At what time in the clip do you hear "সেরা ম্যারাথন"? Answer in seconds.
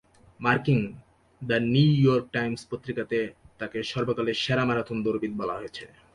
4.43-4.97